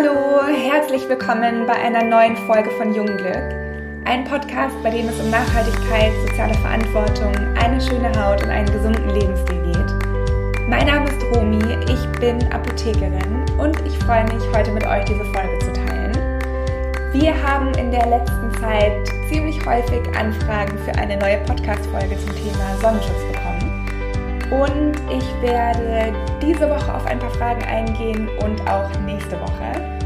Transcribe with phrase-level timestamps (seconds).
[0.00, 3.34] Hallo, herzlich willkommen bei einer neuen Folge von Jungglück.
[4.04, 9.08] Ein Podcast, bei dem es um Nachhaltigkeit, soziale Verantwortung, eine schöne Haut und einen gesunden
[9.10, 10.68] Lebensstil geht.
[10.68, 11.58] Mein Name ist Romi,
[11.90, 16.12] ich bin Apothekerin und ich freue mich, heute mit euch diese Folge zu teilen.
[17.12, 22.76] Wir haben in der letzten Zeit ziemlich häufig Anfragen für eine neue Podcast-Folge zum Thema
[22.80, 23.58] Sonnenschutz bekommen.
[24.62, 29.98] Und ich werde diese Woche ein paar Fragen eingehen und auch nächste Woche.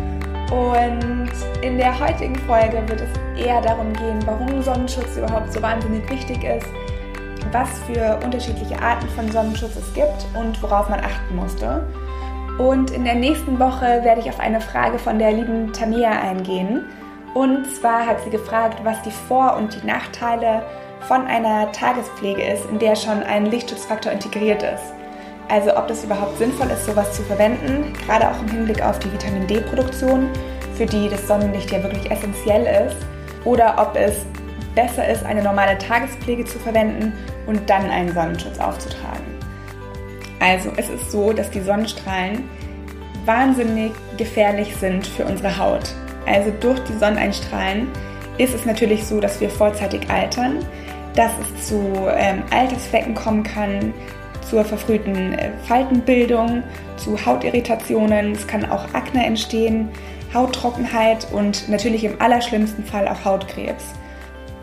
[0.52, 1.30] Und
[1.62, 6.44] in der heutigen Folge wird es eher darum gehen, warum Sonnenschutz überhaupt so wahnsinnig wichtig
[6.44, 6.66] ist,
[7.50, 11.86] was für unterschiedliche Arten von Sonnenschutz es gibt und worauf man achten musste.
[12.58, 16.84] Und in der nächsten Woche werde ich auf eine Frage von der lieben Tamia eingehen.
[17.34, 20.62] Und zwar hat sie gefragt, was die Vor- und die Nachteile
[21.08, 24.92] von einer Tagespflege ist, in der schon ein Lichtschutzfaktor integriert ist.
[25.48, 29.12] Also ob das überhaupt sinnvoll ist, sowas zu verwenden, gerade auch im Hinblick auf die
[29.12, 30.28] Vitamin D-Produktion,
[30.76, 32.96] für die das Sonnenlicht ja wirklich essentiell ist,
[33.44, 34.24] oder ob es
[34.74, 37.12] besser ist, eine normale Tagespflege zu verwenden
[37.46, 39.32] und dann einen Sonnenschutz aufzutragen.
[40.40, 42.48] Also es ist so, dass die Sonnenstrahlen
[43.24, 45.94] wahnsinnig gefährlich sind für unsere Haut.
[46.26, 47.88] Also durch die Sonneneinstrahlen
[48.38, 50.64] ist es natürlich so, dass wir vorzeitig altern,
[51.14, 53.92] dass es zu ähm, Altersflecken kommen kann,
[54.42, 56.62] zur verfrühten äh, Faltenbildung,
[56.96, 59.88] zu Hautirritationen, es kann auch Akne entstehen,
[60.34, 63.84] Hauttrockenheit und natürlich im allerschlimmsten Fall auch Hautkrebs.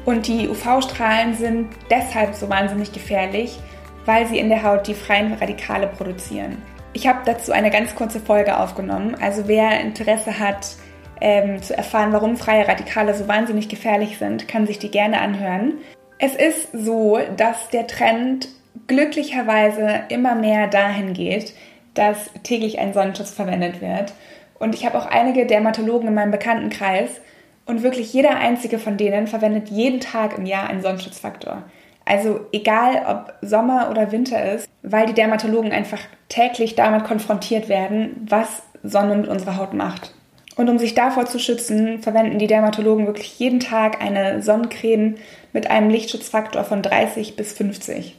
[0.06, 3.60] Und die UV-Strahlen sind deshalb so wahnsinnig gefährlich,
[4.06, 6.58] weil sie in der Haut die freien Radikale produzieren.
[6.94, 9.16] Ich habe dazu eine ganz kurze Folge aufgenommen.
[9.22, 10.76] Also wer Interesse hat,
[11.22, 15.74] ähm, zu erfahren, warum freie Radikale so wahnsinnig gefährlich sind, kann sich die gerne anhören.
[16.18, 18.48] Es ist so, dass der Trend
[18.88, 21.54] glücklicherweise immer mehr dahin geht,
[21.94, 24.14] dass täglich ein Sonnenschutz verwendet wird.
[24.60, 27.22] Und ich habe auch einige Dermatologen in meinem Bekanntenkreis
[27.66, 31.64] und wirklich jeder einzige von denen verwendet jeden Tag im Jahr einen Sonnenschutzfaktor.
[32.06, 38.26] Also egal ob Sommer oder Winter ist, weil die Dermatologen einfach täglich damit konfrontiert werden,
[38.28, 40.14] was Sonne mit unserer Haut macht.
[40.56, 45.16] Und um sich davor zu schützen, verwenden die Dermatologen wirklich jeden Tag eine Sonnencreme
[45.54, 48.19] mit einem Lichtschutzfaktor von 30 bis 50.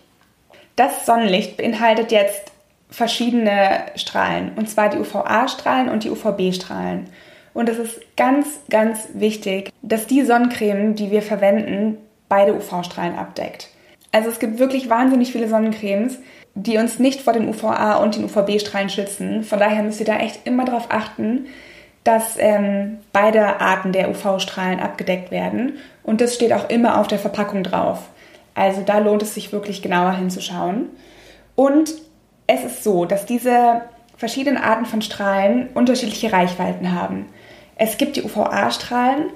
[0.77, 2.53] Das Sonnenlicht beinhaltet jetzt
[2.91, 7.09] verschiedene Strahlen, und zwar die UVA-Strahlen und die UVB-Strahlen.
[7.53, 11.99] Und es ist ganz, ganz wichtig, dass die Sonnencreme, die wir verwenden,
[12.29, 13.69] beide UV-Strahlen abdeckt.
[14.13, 16.19] Also es gibt wirklich wahnsinnig viele Sonnencremes,
[16.55, 19.45] die uns nicht vor den UVA und den UVB-Strahlen schützen.
[19.45, 21.47] Von daher müsst ihr da echt immer darauf achten,
[22.03, 25.79] dass ähm, beide Arten der UV-Strahlen abgedeckt werden.
[26.03, 28.09] Und das steht auch immer auf der Verpackung drauf.
[28.61, 30.91] Also da lohnt es sich wirklich genauer hinzuschauen.
[31.57, 31.95] Und
[32.47, 33.81] es ist so, dass diese
[34.19, 37.25] verschiedenen Arten von Strahlen unterschiedliche Reichweiten haben.
[37.77, 39.31] Es gibt die UVA-Strahlen,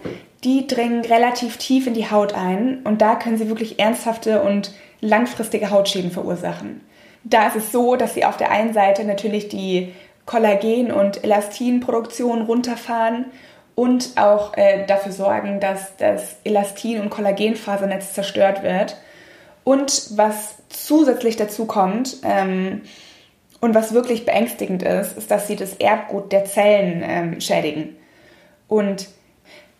[0.44, 4.74] die dringen relativ tief in die Haut ein und da können sie wirklich ernsthafte und
[5.00, 6.82] langfristige Hautschäden verursachen.
[7.24, 9.94] Da ist es so, dass sie auf der einen Seite natürlich die
[10.26, 13.24] Kollagen- und Elastinproduktion runterfahren
[13.74, 18.98] und auch äh, dafür sorgen, dass das Elastin- und Kollagenfasernetz zerstört wird.
[19.64, 22.82] Und was zusätzlich dazu kommt ähm,
[23.60, 27.96] und was wirklich beängstigend ist, ist, dass sie das Erbgut der Zellen ähm, schädigen.
[28.68, 29.08] Und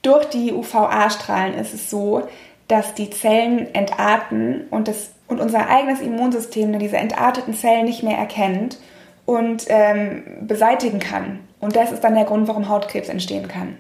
[0.01, 2.23] durch die UVA-Strahlen ist es so,
[2.69, 8.17] dass die Zellen entarten und, das, und unser eigenes Immunsystem diese entarteten Zellen nicht mehr
[8.17, 8.79] erkennt
[9.27, 11.41] und ähm, beseitigen kann.
[11.61, 13.77] Und das ist dann der Grund, warum Hautkrebs entstehen kann.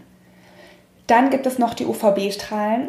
[1.06, 2.88] Dann gibt es noch die UVB-Strahlen.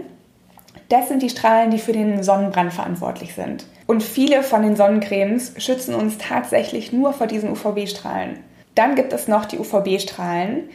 [0.90, 3.66] Das sind die Strahlen, die für den Sonnenbrand verantwortlich sind.
[3.88, 8.40] Und viele von den Sonnencremes schützen uns tatsächlich nur vor diesen UVB-Strahlen.
[8.76, 10.70] Dann gibt es noch die UVB-Strahlen.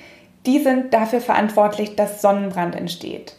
[0.47, 3.35] Die sind dafür verantwortlich, dass Sonnenbrand entsteht.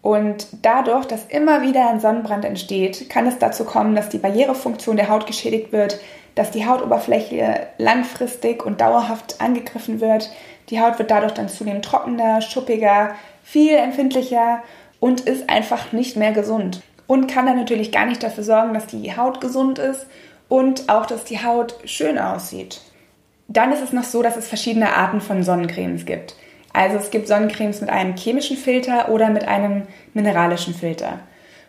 [0.00, 4.96] Und dadurch, dass immer wieder ein Sonnenbrand entsteht, kann es dazu kommen, dass die Barrierefunktion
[4.96, 5.98] der Haut geschädigt wird,
[6.34, 10.30] dass die Hautoberfläche langfristig und dauerhaft angegriffen wird.
[10.70, 14.62] Die Haut wird dadurch dann zunehmend trockener, schuppiger, viel empfindlicher
[15.00, 16.82] und ist einfach nicht mehr gesund.
[17.06, 20.06] Und kann dann natürlich gar nicht dafür sorgen, dass die Haut gesund ist
[20.48, 22.80] und auch, dass die Haut schön aussieht.
[23.48, 26.36] Dann ist es noch so, dass es verschiedene Arten von Sonnencremes gibt.
[26.72, 31.20] Also es gibt Sonnencremes mit einem chemischen Filter oder mit einem mineralischen Filter.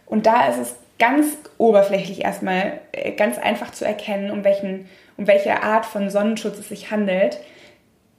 [0.06, 1.26] Und da ist es ganz
[1.58, 6.70] oberflächlich erstmal äh, ganz einfach zu erkennen, um, welchen, um welche Art von Sonnenschutz es
[6.70, 7.40] sich handelt.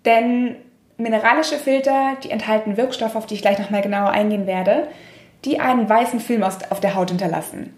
[0.06, 0.56] Denn
[1.00, 4.88] mineralische Filter, die enthalten Wirkstoffe, auf die ich gleich nochmal genauer eingehen werde,
[5.44, 7.74] die einen weißen Film auf der Haut hinterlassen.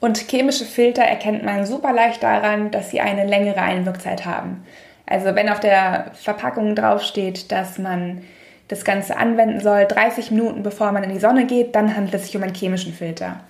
[0.00, 4.64] Und chemische Filter erkennt man super leicht daran, dass sie eine längere Einwirkzeit haben.
[5.06, 8.22] Also wenn auf der Verpackung draufsteht, dass man
[8.68, 12.26] das Ganze anwenden soll, 30 Minuten bevor man in die Sonne geht, dann handelt es
[12.26, 13.40] sich um einen chemischen Filter.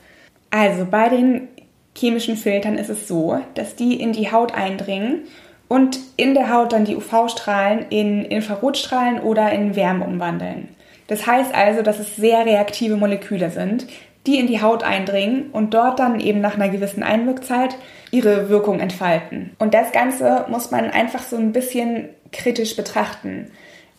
[0.50, 1.49] Also bei den
[1.96, 5.23] chemischen Filtern ist es so, dass die in die Haut eindringen
[5.68, 10.68] und in der Haut dann die UV-Strahlen in Infrarotstrahlen oder in Wärme umwandeln.
[11.08, 13.86] Das heißt also, dass es sehr reaktive Moleküle sind,
[14.26, 17.76] die in die Haut eindringen und dort dann eben nach einer gewissen Einwirkzeit
[18.10, 19.54] ihre Wirkung entfalten.
[19.58, 23.52] Und das Ganze muss man einfach so ein bisschen kritisch betrachten.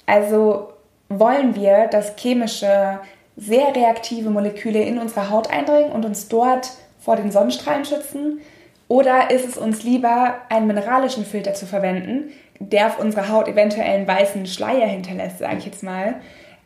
[0.06, 0.74] Also
[1.10, 3.00] wollen wir, dass chemische,
[3.38, 8.42] sehr reaktive Moleküle in unsere Haut eindringen und uns dort vor den Sonnenstrahlen schützen?
[8.88, 13.96] Oder ist es uns lieber, einen mineralischen Filter zu verwenden, der auf unserer Haut eventuell
[13.96, 16.16] einen weißen Schleier hinterlässt, sage ich jetzt mal,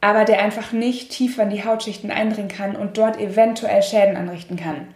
[0.01, 4.55] aber der einfach nicht tiefer in die Hautschichten eindringen kann und dort eventuell Schäden anrichten
[4.55, 4.87] kann.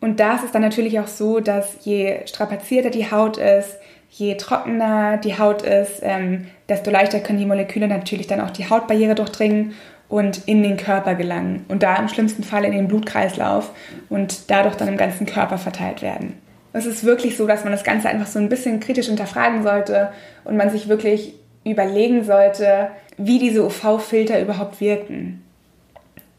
[0.00, 3.78] Und da ist es dann natürlich auch so, dass je strapazierter die Haut ist,
[4.10, 8.68] je trockener die Haut ist, ähm, desto leichter können die Moleküle natürlich dann auch die
[8.68, 9.74] Hautbarriere durchdringen
[10.08, 11.64] und in den Körper gelangen.
[11.68, 13.70] Und da im schlimmsten Fall in den Blutkreislauf
[14.10, 16.34] und dadurch dann im ganzen Körper verteilt werden.
[16.72, 20.12] Es ist wirklich so, dass man das Ganze einfach so ein bisschen kritisch hinterfragen sollte
[20.44, 21.34] und man sich wirklich
[21.64, 25.42] überlegen sollte, wie diese UV-Filter überhaupt wirken.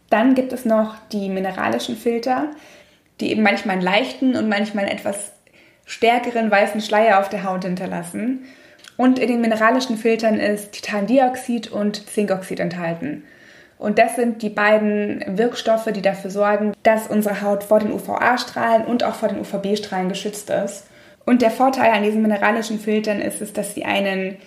[0.10, 2.52] Dann gibt es noch die mineralischen Filter,
[3.20, 5.32] die eben manchmal einen leichten und manchmal einen etwas
[5.86, 8.46] stärkeren weißen Schleier auf der Haut hinterlassen.
[8.98, 13.24] Und in den mineralischen Filtern ist Titandioxid und Zinkoxid enthalten.
[13.78, 18.86] Und das sind die beiden Wirkstoffe, die dafür sorgen, dass unsere Haut vor den UVA-Strahlen
[18.86, 20.88] und auch vor den UVB-Strahlen geschützt ist.
[21.26, 24.38] Und der Vorteil an diesen mineralischen Filtern ist es, dass sie einen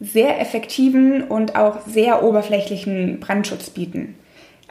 [0.00, 4.14] sehr effektiven und auch sehr oberflächlichen Brandschutz bieten.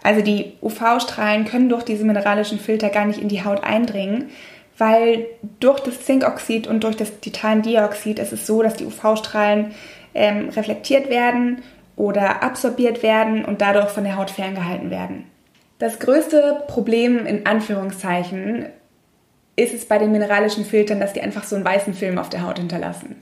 [0.04, 4.30] Also die UV-Strahlen können durch diese mineralischen Filter gar nicht in die Haut eindringen,
[4.78, 5.26] weil
[5.60, 9.72] durch das Zinkoxid und durch das Titandioxid ist es so, dass die UV-Strahlen
[10.14, 11.64] ähm, reflektiert werden
[11.96, 15.26] oder absorbiert werden und dadurch von der Haut ferngehalten werden.
[15.80, 18.68] Das größte Problem in Anführungszeichen
[19.56, 22.44] ist es bei den mineralischen Filtern, dass die einfach so einen weißen Film auf der
[22.44, 23.22] Haut hinterlassen.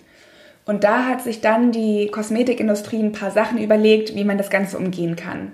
[0.66, 4.78] Und da hat sich dann die Kosmetikindustrie ein paar Sachen überlegt, wie man das Ganze
[4.78, 5.52] umgehen kann.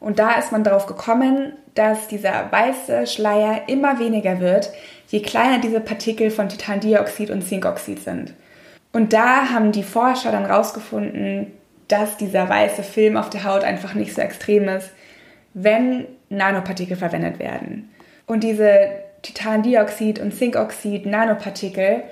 [0.00, 4.70] Und da ist man darauf gekommen, dass dieser weiße Schleier immer weniger wird,
[5.08, 8.34] je kleiner diese Partikel von Titandioxid und Zinkoxid sind.
[8.92, 11.52] Und da haben die Forscher dann rausgefunden,
[11.88, 14.90] dass dieser weiße Film auf der Haut einfach nicht so extrem ist,
[15.54, 17.90] wenn Nanopartikel verwendet werden.
[18.26, 18.90] Und diese
[19.22, 22.02] Titandioxid und Zinkoxid Nanopartikel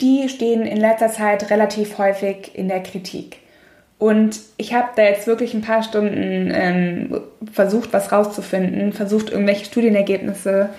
[0.00, 3.38] die stehen in letzter Zeit relativ häufig in der Kritik.
[3.98, 7.20] Und ich habe da jetzt wirklich ein paar Stunden ähm,
[7.52, 10.70] versucht, was rauszufinden, versucht, irgendwelche Studienergebnisse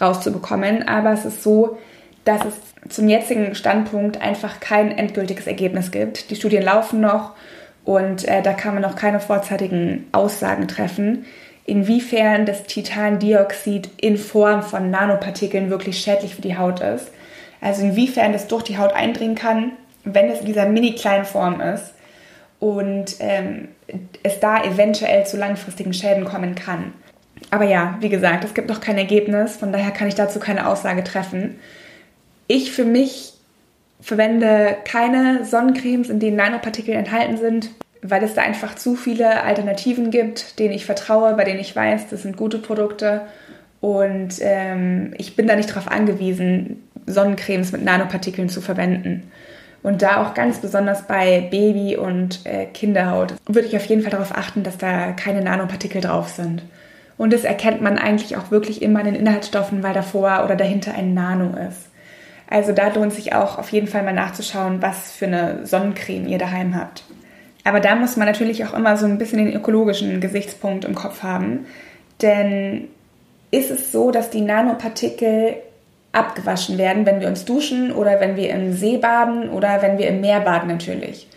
[0.00, 0.88] rauszubekommen.
[0.88, 1.76] Aber es ist so,
[2.24, 2.54] dass es
[2.88, 6.30] zum jetzigen Standpunkt einfach kein endgültiges Ergebnis gibt.
[6.30, 7.32] Die Studien laufen noch
[7.84, 11.24] und äh, da kann man noch keine vorzeitigen Aussagen treffen,
[11.64, 17.10] inwiefern das Titandioxid in Form von Nanopartikeln wirklich schädlich für die Haut ist.
[17.60, 19.72] Also inwiefern das durch die Haut eindringen kann,
[20.04, 21.94] wenn es in dieser mini kleinen Form ist
[22.58, 23.68] und ähm,
[24.22, 26.92] es da eventuell zu langfristigen Schäden kommen kann.
[27.50, 30.66] Aber ja, wie gesagt, es gibt noch kein Ergebnis, von daher kann ich dazu keine
[30.66, 31.58] Aussage treffen.
[32.46, 33.34] Ich für mich
[34.02, 37.70] verwende keine Sonnencremes, in denen Nanopartikel enthalten sind,
[38.02, 42.08] weil es da einfach zu viele Alternativen gibt, denen ich vertraue, bei denen ich weiß,
[42.10, 43.22] das sind gute Produkte
[43.80, 49.30] und ähm, ich bin da nicht darauf angewiesen, Sonnencremes mit Nanopartikeln zu verwenden.
[49.82, 54.12] Und da auch ganz besonders bei Baby- und äh, Kinderhaut würde ich auf jeden Fall
[54.12, 56.62] darauf achten, dass da keine Nanopartikel drauf sind.
[57.18, 60.94] Und das erkennt man eigentlich auch wirklich immer in den Inhaltsstoffen, weil davor oder dahinter
[60.94, 61.91] ein Nano ist.
[62.48, 66.38] Also da lohnt sich auch auf jeden Fall mal nachzuschauen, was für eine Sonnencreme ihr
[66.38, 67.04] daheim habt.
[67.64, 71.22] Aber da muss man natürlich auch immer so ein bisschen den ökologischen Gesichtspunkt im Kopf
[71.22, 71.66] haben.
[72.20, 72.88] Denn
[73.50, 75.56] ist es so, dass die Nanopartikel
[76.12, 80.08] abgewaschen werden, wenn wir uns duschen oder wenn wir im See baden oder wenn wir
[80.08, 81.28] im Meer baden natürlich.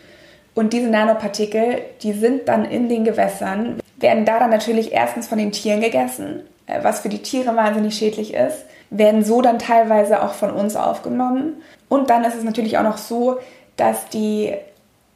[0.54, 5.38] Und diese Nanopartikel, die sind dann in den Gewässern, werden da dann natürlich erstens von
[5.38, 8.66] den Tieren gegessen, äh, was für die Tiere wahnsinnig schädlich ist,
[8.98, 11.62] werden so dann teilweise auch von uns aufgenommen.
[11.90, 13.38] Und dann ist es natürlich auch noch so,
[13.78, 14.54] dass die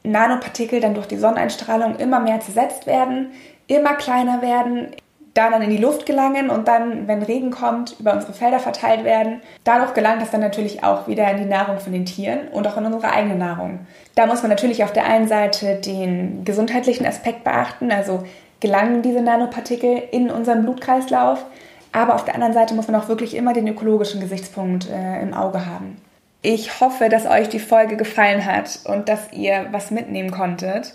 [0.02, 3.32] Nanopartikel dann durch die Sonneneinstrahlung immer mehr zersetzt werden,
[3.66, 4.88] immer kleiner werden,
[5.34, 9.04] da dann in die Luft gelangen und dann, wenn Regen kommt, über unsere Felder verteilt
[9.04, 9.40] werden.
[9.62, 12.76] Dadurch gelangt das dann natürlich auch wieder in die Nahrung von den Tieren und auch
[12.76, 13.86] in unsere eigene Nahrung.
[14.16, 18.24] Da muss man natürlich auf der einen Seite den gesundheitlichen Aspekt beachten, also
[18.58, 21.44] gelangen diese Nanopartikel in unseren Blutkreislauf,
[21.92, 25.34] aber auf der anderen Seite muss man auch wirklich immer den ökologischen Gesichtspunkt äh, im
[25.34, 25.96] Auge haben.
[26.42, 30.94] Ich hoffe, dass euch die Folge gefallen hat und dass ihr was mitnehmen konntet.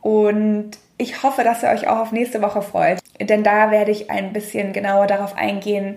[0.00, 4.10] Und ich hoffe, dass ihr euch auch auf nächste Woche freut, denn da werde ich
[4.10, 5.96] ein bisschen genauer darauf eingehen,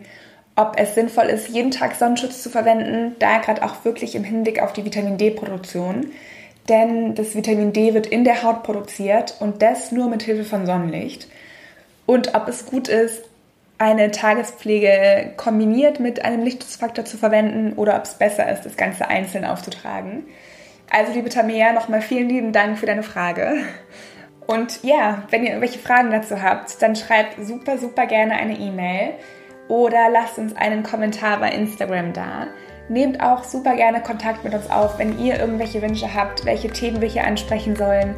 [0.56, 4.62] ob es sinnvoll ist, jeden Tag Sonnenschutz zu verwenden, da gerade auch wirklich im Hinblick
[4.62, 6.08] auf die Vitamin D-Produktion.
[6.70, 10.66] Denn das Vitamin D wird in der Haut produziert und das nur mit Hilfe von
[10.66, 11.28] Sonnenlicht.
[12.06, 13.24] Und ob es gut ist,
[13.78, 19.08] eine Tagespflege kombiniert mit einem Lichtschutzfaktor zu verwenden oder ob es besser ist, das Ganze
[19.08, 20.26] einzeln aufzutragen.
[20.90, 23.58] Also, liebe Tamea, nochmal vielen lieben Dank für deine Frage.
[24.48, 29.14] Und ja, wenn ihr irgendwelche Fragen dazu habt, dann schreibt super, super gerne eine E-Mail
[29.68, 32.48] oder lasst uns einen Kommentar bei Instagram da.
[32.88, 37.02] Nehmt auch super gerne Kontakt mit uns auf, wenn ihr irgendwelche Wünsche habt, welche Themen
[37.02, 38.14] wir hier ansprechen sollen.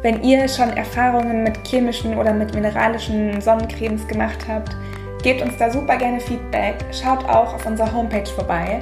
[0.00, 4.74] Wenn ihr schon Erfahrungen mit chemischen oder mit mineralischen Sonnencremes gemacht habt,
[5.26, 6.76] gebt uns da super gerne Feedback.
[6.92, 8.80] Schaut auch auf unserer Homepage vorbei.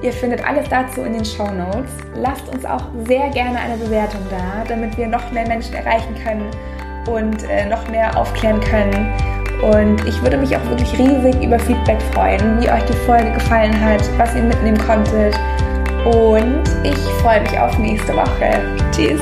[0.00, 1.90] Ihr findet alles dazu in den Show Notes.
[2.14, 6.48] Lasst uns auch sehr gerne eine Bewertung da, damit wir noch mehr Menschen erreichen können
[7.06, 9.12] und äh, noch mehr aufklären können.
[9.60, 13.78] Und ich würde mich auch wirklich riesig über Feedback freuen, wie euch die Folge gefallen
[13.78, 15.38] hat, was ihr mitnehmen konntet.
[16.06, 18.62] Und ich freue mich auf nächste Woche.
[18.92, 19.20] Tschüss!